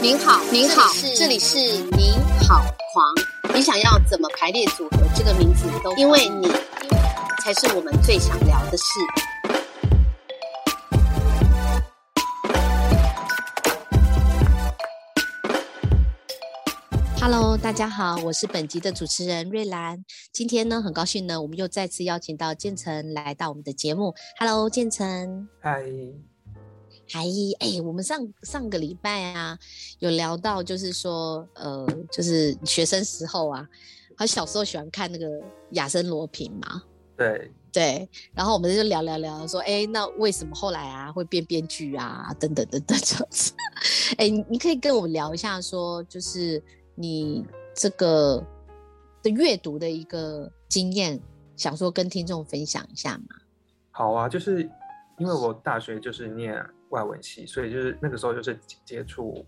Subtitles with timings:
[0.00, 1.58] 您好，您好，这里是
[1.96, 2.12] 您
[2.46, 3.54] 好狂。
[3.54, 6.48] 你想要怎么排列组合这个名字都，因为你
[7.42, 8.84] 才是我们最想聊的事。
[17.26, 20.04] Hello，大家好，我是本集的主持人瑞兰。
[20.30, 24.14] 今天呢，很高兴呢，我们又再次邀请到建成来到我们的节目。
[24.38, 25.48] Hello，建成。
[25.58, 25.82] 嗨。
[27.08, 27.24] 嗨
[27.60, 29.58] 哎，我们上上个礼拜啊，
[30.00, 33.66] 有聊到，就是说，呃，就是学生时候啊，
[34.18, 35.26] 他小时候喜欢看那个
[35.70, 36.82] 亚森罗平嘛，
[37.16, 43.54] 对对，然后我们就聊聊聊，说，哎，那为什么后来啊会变编剧啊，等等等等这样子，
[44.18, 46.62] 哎，你可以跟我们聊一下，说，就是
[46.94, 48.44] 你这个
[49.22, 51.20] 的阅读的一个经验，
[51.56, 53.36] 想说跟听众分享一下吗？
[53.90, 54.62] 好啊，就是
[55.18, 56.64] 因为我大学就是念。
[56.90, 59.44] 外文系，所以就是那个时候就是接触，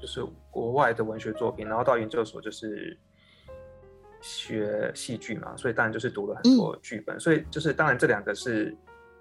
[0.00, 0.20] 就是
[0.50, 2.98] 国外的文学作品，然后到研究所就是
[4.20, 8.76] 学戏剧嘛，所以当然就是读了很多剧本，所以就是当然这两个是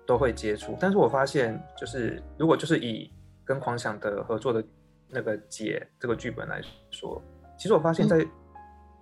[0.08, 3.12] 都会接触，但是我发现就是如果就是以
[3.46, 4.64] 跟狂想的合作的
[5.10, 7.22] 那个解这个剧本来说，
[7.58, 8.26] 其实我发现在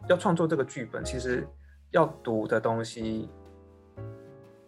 [0.10, 1.48] 要创作这个剧本，其实
[1.92, 3.30] 要读的东西，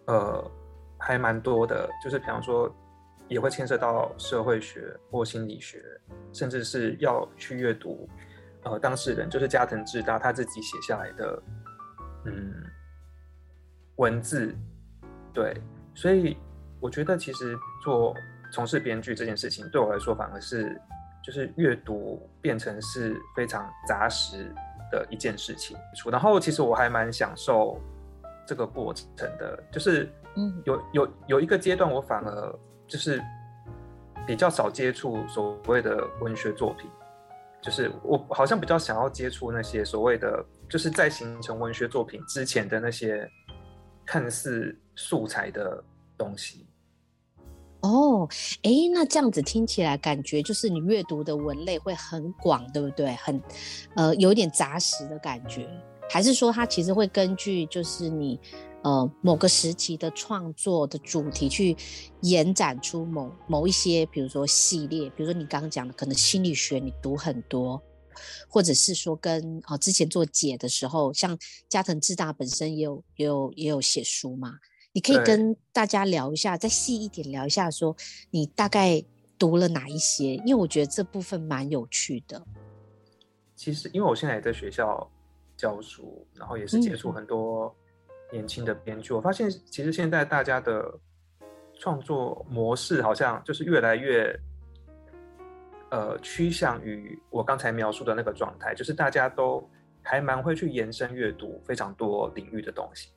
[0.05, 0.51] 呃，
[0.97, 2.73] 还蛮多的，就是比方说。
[3.29, 5.79] 也会牵涉到社会学或心理学，
[6.33, 8.09] 甚至是要去阅读，
[8.63, 11.43] 呃，当事人就是加藤智大他自己写下来的，
[12.25, 12.51] 嗯，
[13.97, 14.51] 文字，
[15.31, 15.55] 对，
[15.93, 16.35] 所以
[16.79, 18.15] 我觉得其实做
[18.51, 20.75] 从事编剧这件事情对我来说反而是，
[21.23, 24.53] 就是阅读变成是非常扎实
[24.91, 25.77] 的一件事情。
[26.11, 27.79] 然后其实我还蛮享受
[28.45, 32.59] 这个过程的，就是嗯，有有有一个阶段我反而。
[32.89, 33.21] 就是
[34.25, 36.89] 比较少接触所谓的文学作品，
[37.61, 43.29] 就是我好像比较想要接触那些所谓的，就是在形成文学作品之前的那些
[44.07, 45.83] 看似素材的
[46.17, 46.65] 东西。
[47.81, 48.27] 哦，
[48.63, 53.13] 哎，那这样子听起来感觉就是你阅读的文类会很广，对不对？
[53.15, 53.41] 很
[53.95, 55.67] 呃，有点杂食的感觉，
[56.09, 58.39] 还是说它其实会根据就是你。
[58.81, 61.75] 呃，某个时期的创作的主题去
[62.21, 67.83] 延展出某某一些，比如说系列，比如说你刚刚讲的，可能心理学你读很多，
[68.47, 71.37] 或者是说跟哦之前做解的时候，像
[71.67, 74.53] 加藤智大本身也有也有也有写书嘛，
[74.99, 77.95] 你可以跟大家聊一下，再细一点聊一下，说
[78.31, 79.01] 你大概
[79.37, 82.45] 读了哪一些，因为我觉得这部分蛮有趣的。
[83.55, 85.09] 其实，因为我现在也在学校
[85.55, 87.73] 教书，然后也是接触很多。
[88.31, 90.93] 年轻的编剧，我发现其实现在大家的
[91.79, 94.39] 创作模式好像就是越来越，
[95.89, 99.67] 呃，趋向于我刚才描述的那个状态，就是大家都
[100.03, 103.09] 还蛮会去延伸阅读非常多领域的东西，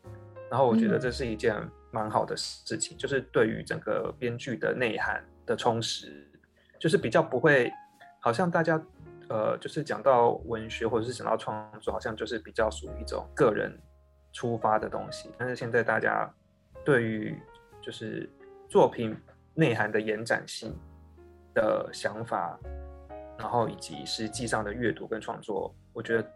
[0.52, 1.56] 然后我觉得这是一件
[1.90, 6.30] 蛮好的事情，就是对于整个编剧的内涵的充实，
[6.78, 7.72] 就是比较不会，
[8.20, 8.78] 好像大家
[9.30, 13.72] 呃，就是讲到文学或者是讲到创作，好像就是比较属于一种个人。
[14.34, 16.26] 出发的东西，但是现在大家
[16.86, 17.38] 对于
[17.82, 18.26] 就是
[18.66, 19.14] 作品
[19.52, 20.74] 内涵的延展性
[21.52, 22.58] 的想法，
[23.38, 26.26] 然后以及实际上的阅读跟创作，我觉得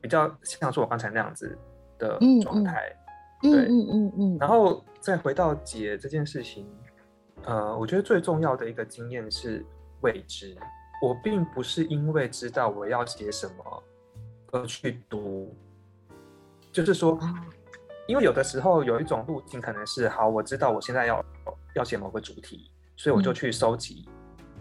[0.00, 1.58] 比较像是我刚才那样子
[1.98, 2.94] 的状态。
[3.40, 4.38] 对，嗯嗯嗯。
[4.38, 6.66] 然后再回到解这件事情，
[7.44, 9.64] 呃，我觉得最重要的一个经验是
[10.00, 10.56] 未知。
[11.00, 13.82] 我并不是因为知道我要写什么
[14.50, 15.56] 而去读。
[16.72, 17.18] 就是说，
[18.06, 21.24] 因为有的时候有一种路径可能是好，我知道我现在要
[21.74, 24.08] 要写某个主题，所以我就去收集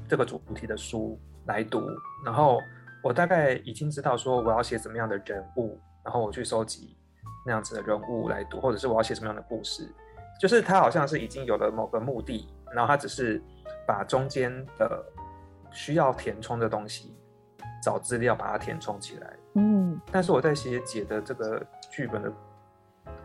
[0.07, 1.81] 这个主题的书来读，
[2.23, 2.59] 然后
[3.03, 6.95] 我大概已经知道说我要写什么样的人物，然后我去收集
[7.45, 9.87] 那样子的人物来读，或者是我要写什么样的故事，
[10.39, 13.41] 就是他好像是已经有了某个目的，然后他只是
[13.85, 15.03] 把中间的
[15.71, 17.15] 需要填充的东西
[17.83, 19.33] 找资料把它填充起来。
[19.55, 21.65] 嗯，但是我在写解的这个。
[21.89, 22.31] 剧本的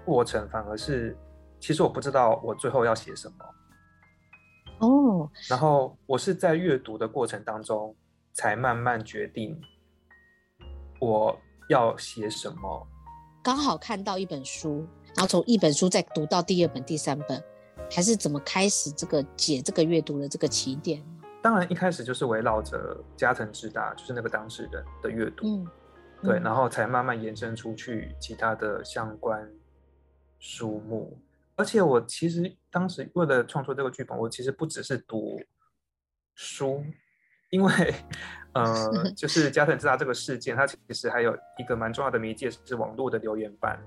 [0.03, 1.15] 过程反而是，
[1.61, 3.35] 其实我不知道我最后要写什么
[4.79, 5.31] 哦。
[5.51, 7.95] 然后我是在阅读的过程当中，
[8.33, 9.61] 才慢慢决定
[11.01, 11.39] 我
[11.69, 12.89] 要写什么。
[13.43, 14.87] 刚好看到一本书，
[15.17, 17.43] 然后从一本书再读到第二本、第三本，
[17.91, 21.05] 还是怎么开始这个解这个阅读的这个起点？
[21.43, 25.47] 当然一开始就是围绕着加藤智大，就是那个当事人的阅读。
[25.47, 25.67] 嗯。
[26.23, 29.51] 对，然后才慢慢延伸出去其他的相关
[30.39, 31.19] 书目。
[31.57, 35.41] 而且我其实当时为了创作这个剧本，我其实不只是读
[36.37, 36.85] 书，
[37.53, 37.73] 因为
[38.55, 38.65] 呃，
[39.15, 43.79] 就是加藤智大这个事件，它其实还有一个蛮重要的媒介是网络的留言板。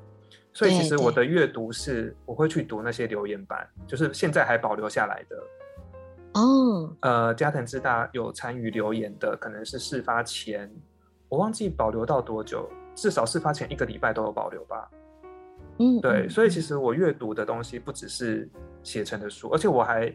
[0.53, 5.35] 所以其实我的阅读是，我会去读那些留言板，就是现在还保留下来的。
[6.39, 10.71] 哦，呃，加藤之大有参与留言的，可能是事发前，
[11.27, 14.89] 我忘记保留到多久，至少事发前一个礼拜都有保留吧。
[15.79, 18.49] 嗯，对，所以其实我阅读的东西不只是
[18.81, 20.13] 写成的书，而且我还，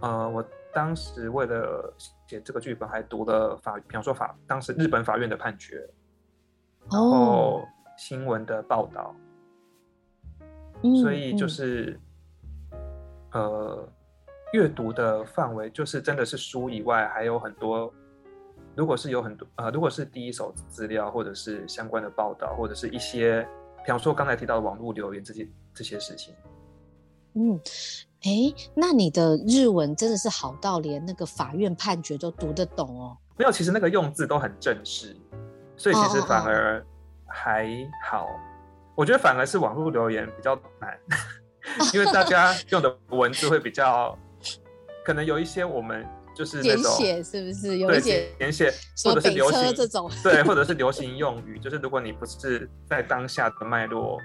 [0.00, 1.92] 呃，我当时为了
[2.26, 5.88] 写这个剧本，还读了法，比方说法，当时日本法院的判决，
[6.90, 7.62] 然后
[7.96, 9.14] 新闻的报道。
[11.00, 11.96] 所以就是，
[13.30, 13.88] 呃，
[14.52, 17.92] 阅读的范围就是真的是书以外还有很多。
[18.74, 23.46] 如果是有很多呃，如果是第一手资料或者是相关的报道，或者是一些，
[23.84, 26.34] 比方说刚才提到的网络留言这些这些事情。
[27.34, 27.60] 嗯，
[28.24, 33.16] 哎，那你的日文真的是好到连那个法院判决都读得懂哦？
[33.36, 35.16] 没有，其实那个用字都很正式，
[35.76, 36.84] 所以其实反而
[37.26, 37.68] 还
[38.04, 38.28] 好。
[38.94, 40.96] 我觉得反而是网络留言比较难，
[41.92, 44.16] 因为大家用的文字会比较，
[45.04, 47.78] 可能有一些我们就是那种简写，是不是？
[47.78, 48.72] 有一些简写，
[49.04, 54.18] 或者是流行这种，对，或者是流行用语，就是如果你不是在当下的脉络，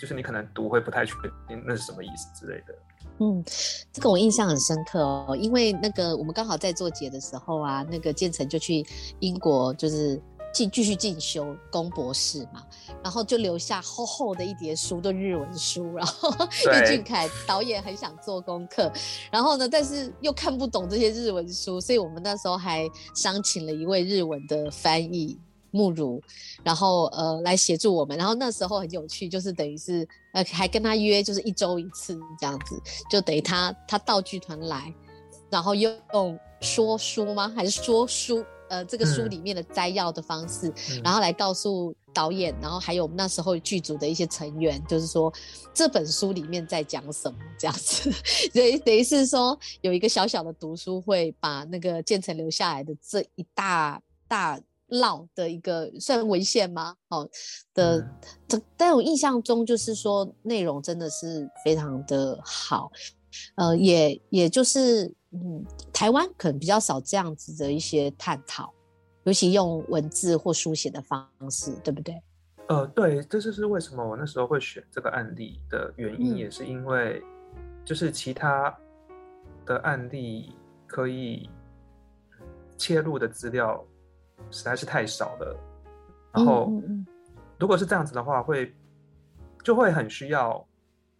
[0.00, 1.12] 就是你可能读会不太确
[1.48, 2.74] 定那是什么意思之类的。
[3.18, 3.44] 嗯，
[3.92, 8.86] 这个我印象很深刻哦，因为那个我们刚好在做节的时候啊，那个建成就去
[9.20, 10.20] 英国，就是。
[10.52, 12.64] 进继续进修攻博士嘛，
[13.02, 15.92] 然后就留下厚厚的一叠书，都日文书。
[15.92, 16.30] 然后
[16.72, 18.90] 岳俊凯导演很想做功课，
[19.30, 25.38] 然后呢，但是又看不懂这些日文书，所以我们那时候还商请了一位日文的翻译
[25.70, 26.20] 木如，
[26.62, 28.16] 然后呃来协助我们。
[28.16, 32.80] 然后那时候很有趣，就是等于是呃还跟他约，就是一周一次这样子，
[33.10, 34.92] 就等于他他道剧团来，
[35.50, 37.52] 然后用说书吗？
[37.54, 38.44] 还是说书？
[38.68, 40.74] 呃，这个书里面的摘要的方式，
[41.04, 45.32] 然后来告诉导演，然后还有我们那时候剧组的一些成员，就是说
[45.72, 48.10] 这本书里面在讲什么这样子，
[48.52, 56.96] 等于等于是说有一个小小的读书会，把那个建成留下来的这一大大烙的一个算文献吗？
[57.08, 57.28] 哦
[57.74, 58.08] 的，
[58.48, 62.90] 这但我印象中就是说内容真的是非常的好，
[63.56, 65.14] 呃，也也就是。
[65.32, 65.62] 嗯，
[65.92, 68.72] 台湾可能比较少这样子的一些探讨，
[69.24, 72.22] 尤其用文字或书写的方式，对不对？
[72.68, 77.22] 呃，对，这就是为什么我那时候会选这个案例的原因，也是因为
[77.84, 78.74] 就是其他
[79.66, 80.54] 的案例
[80.86, 81.50] 可以
[82.78, 83.84] 切入的资料
[84.50, 85.56] 实在是太少了，
[86.32, 86.72] 然后
[87.58, 88.74] 如果是这样子的话，会
[89.64, 90.66] 就会很需要。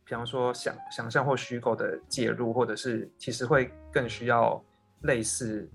[0.09, 4.65] 比方说想想象或虚构的介入，或者是其实会更需要
[5.01, 5.69] 类似，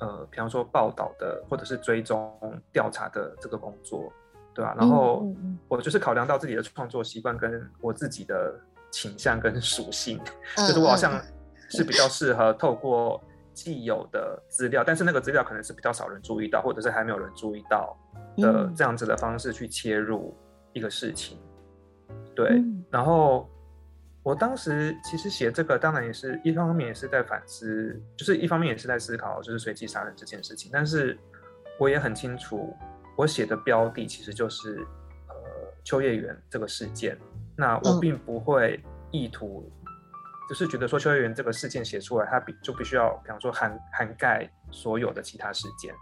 [0.00, 2.36] 呃，比方说报道的，或者是追踪
[2.72, 4.12] 调查的这个工作，
[4.52, 4.74] 对吧？
[4.76, 5.24] 然后
[5.68, 8.58] 我就是考量到自己的创作习惯跟我自己的
[8.90, 10.20] 倾向跟属性，
[10.56, 11.22] 就是我好像
[11.68, 13.22] 是比较适合透过
[13.54, 17.96] 既有的资料，但是那个资料可能是比较少人注意到，或者是还没有人注意到
[18.36, 20.36] 的这样子的方式去切入
[20.72, 21.38] 一个事情。
[22.34, 23.48] 对，然后
[24.22, 30.70] 我当时其实写这个，当然也是一方面也是在反思，就是一方面也是在思考，就是随机杀人这件事情。
[30.72, 31.16] 但是
[31.78, 32.76] 我也很清楚，
[33.16, 34.84] 我写的标的其实就是
[35.28, 35.34] 呃
[35.84, 37.16] 秋叶原这个事件。
[37.56, 38.82] 那我并不会
[39.12, 39.70] 意图，
[40.48, 45.94] 就是觉得说秋叶原这个事件写出来，它必就必须要，比方说涵涵盖所有的其他事件。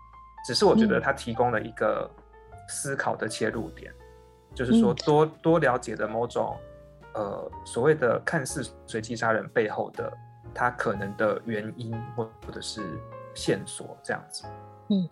[0.46, 2.10] 只是我觉得它提供了一个
[2.68, 3.92] 思考的切入点。
[4.54, 6.54] 就是说，多多了解的某种，
[7.14, 10.12] 呃，所谓的看似随机杀人背后的
[10.52, 12.82] 他可能的原因或或者是
[13.34, 14.44] 线索这样子。
[14.90, 15.08] 嗯，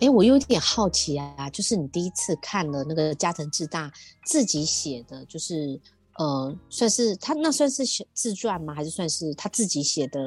[0.00, 3.88] 哎，我有点好奇啊，就是你第一次看了那个加藤智大
[4.24, 5.80] 自己写的，就是
[6.18, 8.74] 呃，算是他那算是写自传吗？
[8.74, 10.20] 还是算是他自己写的？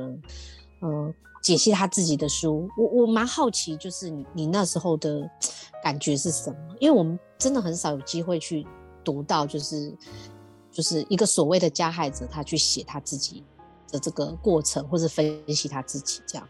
[0.81, 5.29] 呃，解析他自己的书，我我蛮好奇，就是你你那时候的
[5.83, 6.57] 感觉是什么？
[6.79, 8.65] 因为我们真的很少有机会去
[9.03, 9.95] 读到，就是
[10.71, 13.43] 就是一个所谓的加害者，他去写他自己
[13.91, 16.47] 的这个过程，或者分析他自己这样。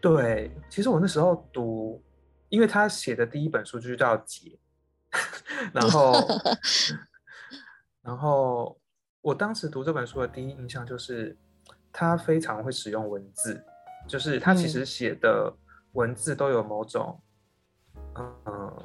[0.00, 2.00] 对，其实我那时候读，
[2.48, 4.58] 因为他写的第一本书就叫《解》，
[5.74, 6.12] 然后
[8.02, 8.78] 然后
[9.20, 11.36] 我当时读这本书的第一印象就是。
[11.94, 13.62] 他非常会使用文字，
[14.08, 15.52] 就是他其实写的
[15.92, 17.20] 文字都有某种，
[18.14, 18.82] 嗯，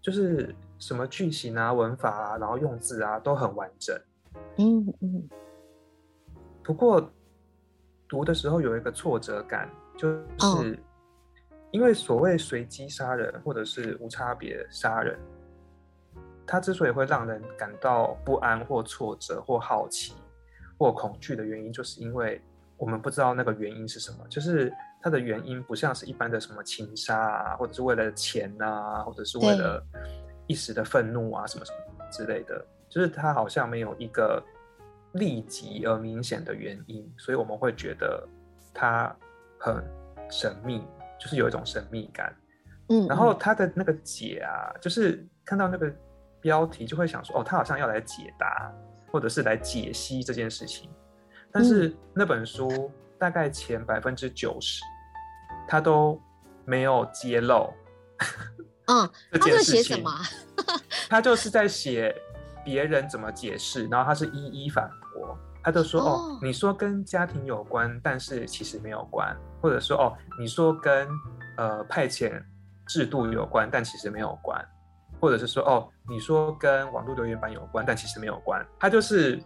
[0.00, 3.96] 就是什么句型啊、文法啊，然后用字啊都很完整。
[4.56, 5.28] 嗯嗯。
[6.64, 7.08] 不过
[8.08, 10.76] 读的时候有一个挫折感，就是
[11.70, 15.16] 因为所谓随机杀人或者是无差别杀人，
[16.46, 20.14] 它之所以会让人感到不安或挫折或好奇
[20.78, 22.40] 或恐惧的原因，就是因为
[22.76, 24.72] 我们不知道那个原因是什么，就是
[25.02, 29.84] 它的原因不像是一般的什么情杀啊，或者是为了钱啊，或者是为了
[30.46, 34.42] 一时的愤怒啊，什么什么之类的，就是它好像没有一个。
[35.14, 38.26] 立即而明显的原因，所以我们会觉得
[38.72, 39.14] 它
[39.60, 39.80] 很
[40.28, 40.84] 神秘，
[41.20, 42.34] 就是有一种神秘感。
[42.88, 45.88] 嗯，然后他的那个解啊，就是看到那个
[46.44, 48.70] 标题就会想说，哦，他好像要来解答
[49.10, 50.90] 或者是来解析这件事情。
[51.50, 54.82] 但是那本书大概前百分之九十，
[55.66, 56.20] 他都
[56.66, 57.72] 没有揭露。
[58.88, 59.08] 嗯，
[59.40, 60.10] 他在写什么？
[61.08, 62.14] 他就是在写。
[62.66, 71.06] 别人怎么解释，然后他是一一反驳，他就说：“哦，你说跟家庭有关，但是其实没有关；或者说，哦，你说跟
[71.58, 72.42] 呃派遣
[72.86, 74.58] 制度有关，但其实没有关；
[75.24, 79.40] 或者是说，哦，你说跟网络留言板有关，但其实没有关。”他就是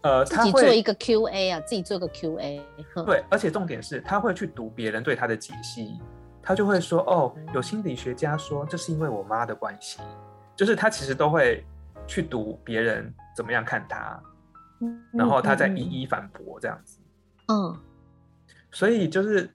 [0.00, 2.62] 呃，自己做一个 Q A 啊，自己做个 Q A。
[3.04, 6.00] 对，而且重点是他会去读别人对他的解析，
[6.42, 10.00] 他就会说：“哦，有心理学家说这是因为我妈的关系。”
[10.56, 11.62] 就是他其实都会
[12.06, 14.18] 去读别人怎么样看他，
[15.12, 16.98] 然后他再一一反驳这样子。
[17.48, 17.78] 嗯，
[18.70, 19.54] 所以就是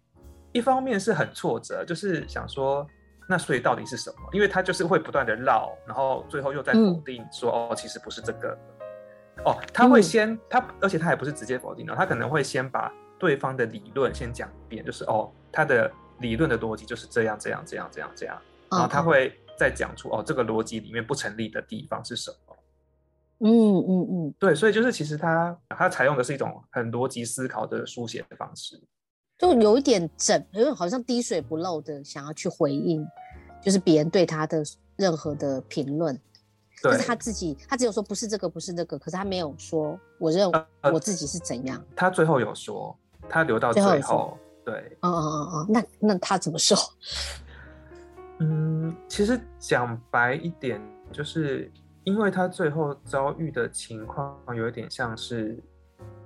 [0.51, 2.87] 一方面是很挫折，就是想说
[3.27, 4.29] 那所以到底是什么？
[4.31, 8.57] 因为他就是会不断的绕，然后最后又在否定说哦，其实不是这个。
[9.45, 18.41] 哦，他会先他，而且他还不是直接否定的，他可能会先把对方的理论先讲一遍，就是哦，他的理论的逻辑就是这样这样这样这样这样，
[18.71, 19.37] 然后他会。
[19.59, 22.55] 再讲出哦，这个逻辑里面不成立的地方是什么？
[23.39, 28.79] 嗯嗯嗯，对，所以就是其实他他采用的是一种很逻辑思考的书写的方式，
[29.37, 33.05] 就有一点整，因为好像滴水不漏的想要去回应，
[33.61, 34.63] 就是别人对他的
[34.95, 36.19] 任何的评论，
[36.81, 40.49] 就是他自己他只有说不是这个不是那个，可是他没有说我认
[40.91, 41.83] 我自己是怎样。
[41.95, 42.97] 他最后有说，
[43.29, 46.75] 他留到最后，对，哦哦哦哦，那那他怎么说？
[48.39, 51.71] 嗯，其实讲白一点，就是
[52.03, 55.61] 因为他最后遭遇的情况有一点像是，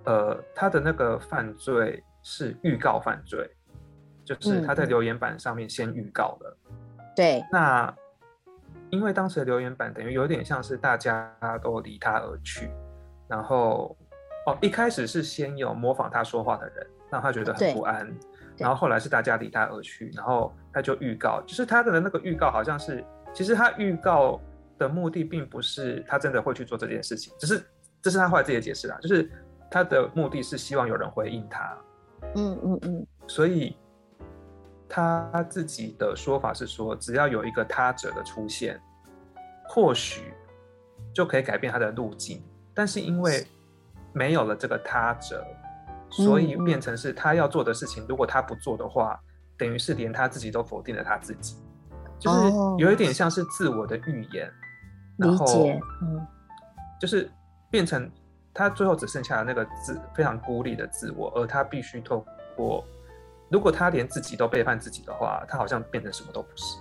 [0.06, 3.50] 呃，他的那个犯罪是预告犯罪，
[4.24, 6.58] 就是他在留言板上面先预告了。
[7.16, 7.44] 对。
[7.52, 7.94] 那
[8.90, 12.70] 因为当时的留言板等于有点像是大家都离他而去，
[13.28, 13.96] 然后
[14.46, 18.12] 哦，一开始是先有模仿他说话的人，让他觉得很不安。
[18.58, 24.40] 然后后来是大家离他而去，然后他就预告，就是他的那个预告好像是，其实他预告
[24.78, 27.64] 的目的并不是他真的会去做这件事情，只是
[28.02, 29.32] 这是他后来自己的解释啦，就是
[29.70, 31.76] 他的目的是希望有人回应他，
[32.36, 33.76] 嗯嗯嗯，所以
[34.88, 38.80] 他自己的说法是说，只要有一个他者的出现，
[39.68, 40.34] 或许
[41.14, 43.46] 就可以改变他的路径，但是因为
[44.14, 45.46] 没有了这个他者。
[46.14, 49.18] 所以变成是他要做的事情，如果他不做的话，
[49.58, 51.56] 等于是连他自己都否定了他自己，
[52.20, 54.52] 就是有一点像是自我的预言。
[55.16, 55.46] 然后，
[56.02, 56.28] 嗯，
[57.00, 57.32] 就是
[57.70, 58.12] 变成
[58.54, 62.84] 他最后只剩下了那个自非常孤立的自我，而他必须透过，
[63.50, 66.78] 如果他连自己都背叛自己的话，他好像变成什么都不是。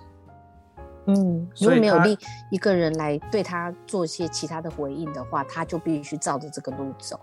[1.07, 2.17] 嗯，如果没有另
[2.51, 7.19] 一个人来对他做一些其他的回应的话，他就必须照着这个路走。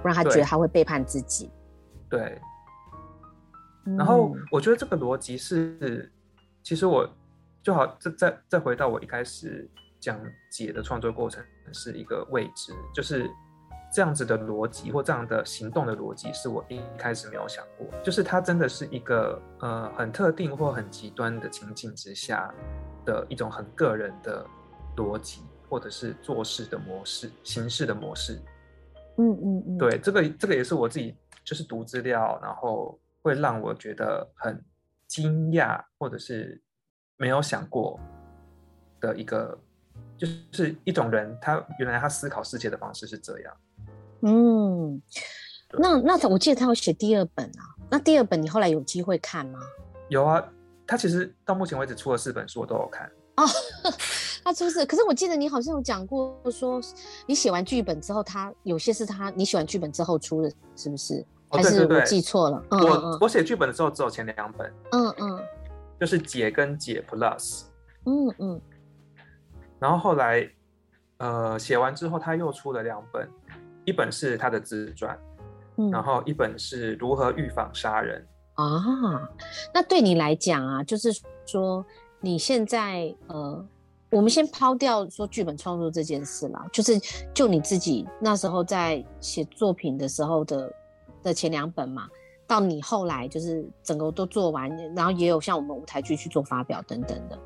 [0.00, 1.50] 不然他觉得他会背叛自己。
[2.08, 2.40] 对。
[3.96, 6.10] 然后我觉得这个逻辑是，
[6.62, 7.08] 其实我
[7.62, 9.68] 就好再再再回到我一开始
[10.00, 10.18] 讲
[10.50, 13.30] 解的创作过程是一个未知，就是
[13.96, 22.54] 这样子的逻辑或这样的行动的逻辑，是我一开始没有想过，就是它真的是一个呃很特定或很极端的情境之下
[23.06, 24.46] 的一种很个人的
[24.98, 28.34] 逻辑，或者是做事的模式、行事的模式。
[29.16, 34.62] 嗯嗯嗯，对，这个这个也是我自己就是读资料，然后会让我觉得很
[35.06, 36.62] 惊讶，或者是
[37.16, 37.98] 没有想过
[39.00, 39.58] 的一个，
[40.18, 43.56] 就是一种人，他原来他思考世界的方式是这样。
[44.26, 45.00] 嗯，
[45.78, 49.60] 那那我记得他有写第二本啊，那第二本你后来有机会看吗？
[50.08, 50.42] 有啊，
[50.86, 53.10] 他其实到目前为止出了四本书，我都有看。
[53.36, 53.44] 哦。
[54.44, 56.80] 他出是，可是我记得你好像有讲过，说
[57.26, 61.24] 你写完剧本之后，他有些是他你写完剧本之后出的，是不是？
[61.48, 62.62] 还是我记错了？
[62.70, 65.44] 我我写剧本的时候只有前两本，嗯嗯，
[65.98, 67.62] 就是解跟解 Plus，
[68.04, 68.60] 嗯嗯，
[69.78, 70.48] 然后后来
[71.18, 73.28] 呃写完之后，他又出了两本，
[73.86, 75.18] 一本是他的自传，
[75.90, 78.22] 然后一本是如何预防杀人。
[78.54, 78.82] 啊，
[79.72, 81.10] 那对你来讲啊，就是
[81.46, 81.84] 说
[82.20, 83.64] 你现在呃，
[84.10, 86.98] 我们先抛掉说剧本创作这件事啦，就是
[87.32, 90.72] 就你自己那时候在写作品的时候的
[91.22, 92.08] 的前两本嘛，
[92.46, 97.38] 到你后来就是整个都做完，然后也有像我们舞台剧去做发表等等的，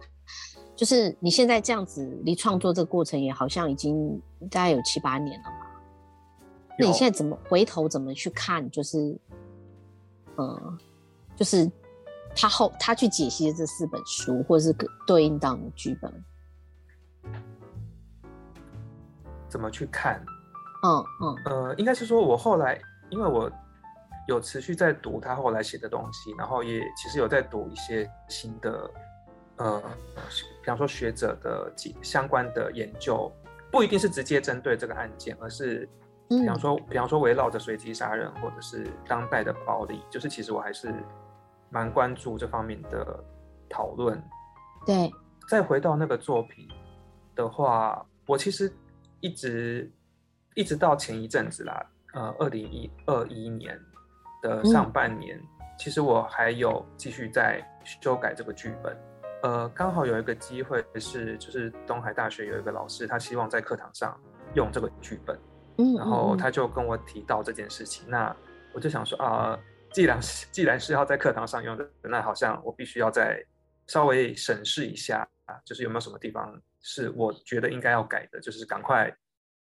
[0.76, 5.59] 就是你现在这样子离创作这个过程也好像已经大概有七八年了嘛，
[6.80, 9.16] 那你现在怎么回头怎么去看，就是
[10.36, 10.78] 嗯。
[11.36, 11.70] 就是
[12.36, 16.24] 他后他去解析这四本书，或者是对应到你剧本，
[19.48, 20.22] 怎么去看？
[20.82, 23.50] 嗯嗯呃，应该是说，我后来因为我
[24.28, 28.90] 有持续在读他后来写的东西，然后也其实有在读一些新的，
[29.56, 29.82] 呃，
[30.60, 31.72] 比方说学者的
[32.02, 33.32] 相关的研究，
[33.70, 35.88] 不一定是直接针对这个案件，而是
[36.30, 40.94] 比方说比方说围绕着随机杀人或者是当代的暴力，就是其实我还是。
[41.72, 43.22] 蛮关注这方面的
[43.68, 44.20] 讨论，
[44.84, 45.08] 对。
[45.48, 46.66] 再回到那个作品
[47.36, 48.68] 的话，我其实
[49.20, 49.88] 一直
[50.56, 53.80] 一直到前一阵子啦，呃，二零一二一年
[54.42, 55.40] 的上半年，
[55.78, 58.96] 其实我还有继续在修改这个剧本。
[59.44, 64.20] 呃，刚好有一个机会是，就是东海大学有一个老师，他希望在课堂上
[64.54, 65.38] 用这个剧本，
[65.80, 68.34] 嗯，然后他就跟我提到这件事情，那
[68.74, 69.58] 我就想说啊。
[69.92, 70.20] 既然
[70.52, 73.44] 既然是要在课堂上用的，那好像我必须要再
[73.88, 79.12] 稍微审视一下啊，就是有没有什么地方是我觉得应该要改的，就是赶快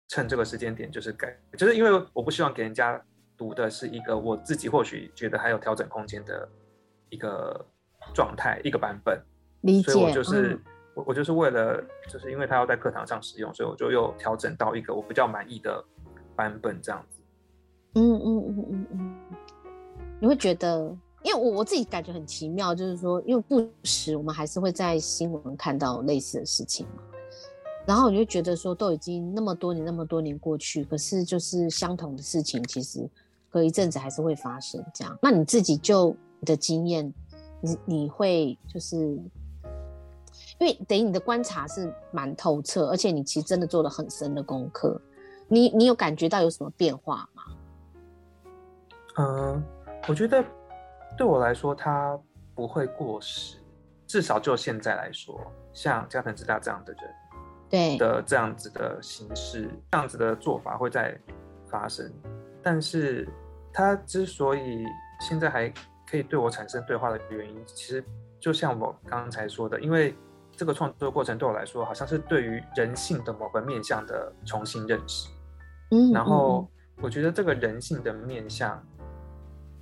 [0.07, 3.03] 趁这个时间点就是改，就是因为我不希望给人家
[3.35, 6.47] 读的是一个我自己或许觉得还有调整空间的
[7.09, 7.65] 一个
[8.13, 9.19] 状态一个版本，
[9.81, 10.61] 所以我就是
[10.93, 15.83] 我我就是为了就是因为他要在课堂上使用，所以我就又调整到一个我比较满意的
[16.39, 17.19] 版本这样子。
[17.95, 19.15] 嗯嗯嗯嗯嗯。
[20.21, 27.03] 你会觉得，因为我我自己感觉很奇妙，就是说，因为不时我们还是会在新闻看到类似的事情嘛，
[27.85, 33.05] 然后你就觉得说，都已经那么多年那么多年过去，可是就是相同的事情，其实
[33.49, 35.17] 隔一阵子还是会发生这样。
[35.21, 37.13] 那你自己就你的经验，
[37.59, 38.95] 你你会就是，
[40.57, 45.01] 因为等于你的观察是蛮透彻，而且你其实真的做了很深的功课，
[45.49, 47.43] 你你有感觉到有什么变化吗？
[49.17, 49.63] 嗯。
[50.07, 50.43] 我觉得
[51.17, 52.17] 对我来说，它
[52.55, 53.57] 不会过时，
[54.07, 55.39] 至少就现在来说，
[55.73, 57.03] 像加藤直大这样的人，
[57.69, 61.19] 对的这样子的形式，这样子的做法会在
[61.67, 62.09] 发生。
[62.63, 63.27] 但是，
[63.73, 64.85] 他之所以
[65.19, 65.71] 现在还
[66.09, 68.03] 可以对我产生对话的原因，其实
[68.39, 70.15] 就像我刚才说的，因为
[70.55, 75.29] 这个创作过程对我来说，好像是对于人性的某个面向的重新认识。
[75.91, 76.69] 嗯，然后
[77.01, 78.81] 我觉得这个人性的面相。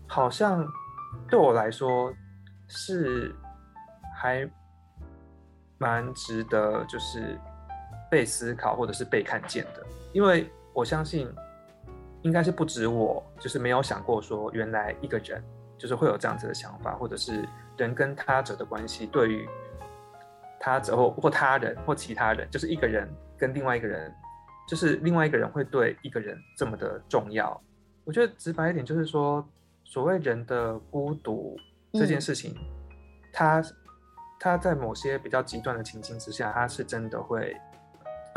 [0.09, 0.65] 好像
[1.29, 2.13] 对我来说
[2.69, 3.35] 是
[4.15, 4.49] 还
[5.77, 7.37] 蛮值得，就是
[8.09, 11.29] 被思考或者是被看见的，因为我相信
[12.21, 15.43] 应该是不止我，就是没有想过说原来一个人
[15.77, 19.45] 就是会有这样子的想法，或者是人跟他者的关系，对于
[20.57, 24.09] 他者或或他人或其他人，就是一个人跟另外一个人，
[24.67, 27.59] 就是另外一个人会对一个人这么的重要。
[28.03, 29.47] 我觉得直白一点就是说。
[29.89, 31.55] 所谓人的孤独
[31.93, 32.53] 这件事情，
[33.31, 33.63] 他
[34.37, 37.55] 他在某些比较极端的情境之下，他是真的会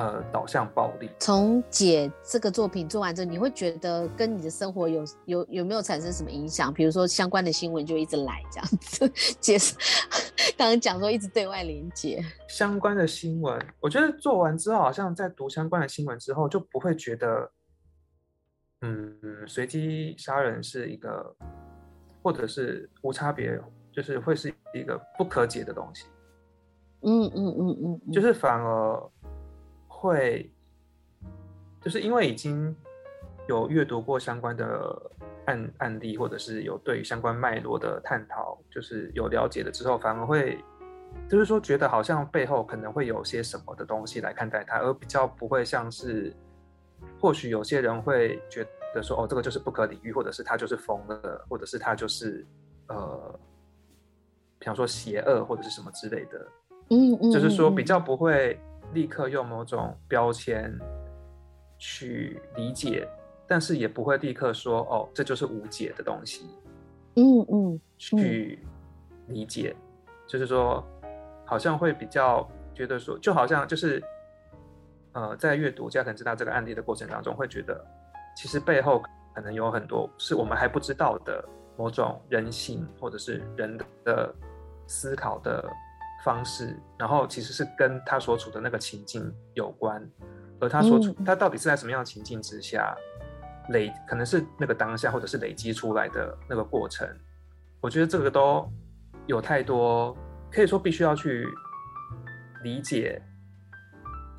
[0.00, 1.10] 呃导向暴力。
[1.18, 6.72] 从姐这个作品做完之后，你会觉得跟你的生活有有有没有产生什么影响？
[6.72, 9.08] 比如说相关的新闻就一直来这样子，
[9.38, 9.76] 解释
[10.56, 17.50] 刚刚讲说一直对外连接相关的新闻，我觉得做完之后，好像在读相关的新闻之后，就不会觉得。
[18.82, 19.14] 嗯，
[19.46, 21.36] 随机杀人是一个，
[22.22, 23.60] 或者是无差别，
[23.92, 26.06] 就是会是一个不可解的东西。
[27.02, 29.10] 嗯嗯嗯嗯，就是反而
[30.00, 30.50] 会，
[31.82, 32.74] 就是因为已经
[33.46, 35.10] 有阅读过相关的
[35.44, 40.58] 案案例，或者是有对相关脉络的探讨，就是有了解了之后，反而会，
[41.28, 46.34] 就是说觉得好像背后可能会有些什么的东西来看待它，而比较不会像是。
[47.18, 48.62] 或许有些人会觉
[48.94, 52.46] 得说，哦，这个就是不可理喻，或者是他就是疯了，或者是他就是
[52.88, 53.40] 呃，
[54.58, 56.46] 比方说邪恶或者是什么之类的。
[56.90, 58.60] 嗯嗯，就是说比较不会
[58.92, 60.72] 立刻用某种标签
[61.78, 63.08] 去理解，
[63.46, 66.46] 但是也不会立刻说，哦，这就是无解的东西。
[67.16, 68.58] 嗯嗯，去
[69.28, 69.74] 理解，
[70.26, 70.84] 就是说
[71.44, 74.02] 好像会比较觉得说，就好像就是。
[75.12, 77.84] 呃，在阅读加藤知道这个案例的过程当中，会觉得
[78.36, 79.02] 其实背后
[79.34, 81.44] 可能有很多是我们还不知道的
[81.76, 84.32] 某种人性，或者是人的
[84.86, 85.68] 思考的
[86.24, 90.02] 方式，然后其实是跟他所处的那个情境有关，
[90.60, 92.96] 而他所处他到底是在什么样的情境之下
[93.70, 97.08] 累，可能是那个当下，或者是累积出来的那个过程，
[97.80, 98.68] 我觉得这个都
[99.26, 100.16] 有太多，
[100.50, 101.46] 可以说必须要去
[102.62, 103.22] 理解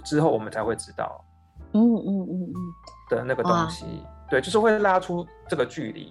[0.03, 1.23] 之后，我们才会知道。
[1.73, 2.53] 嗯嗯嗯嗯。
[3.09, 3.85] 的那个东西，
[4.29, 6.09] 对，就是会拉出这个距离，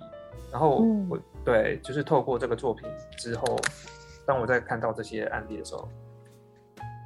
[0.53, 3.59] 然后我对，就是透过这个作品之后，
[4.27, 5.89] 当我在看到这些案例的时候，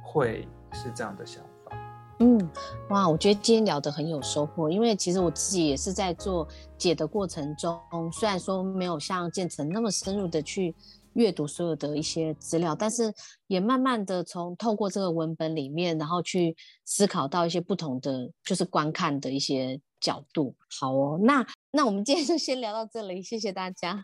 [0.03, 1.77] 会是这样的想法。
[2.19, 2.49] 嗯，
[2.89, 6.47] 哇，我觉得今天聊得很有收获，因为其实我自己也是在做
[6.77, 7.79] 解的过程中，
[8.11, 10.75] 虽然说没有像建成那么深入的去。
[11.15, 13.09] 阅读所有的一些资料，但是
[13.47, 20.53] 也慢慢的从透过这个文本里面，然后去思考到一些不同的就是观看的一些角度。
[20.77, 24.03] 好哦，那那我们今天就先聊到这里，谢谢大家。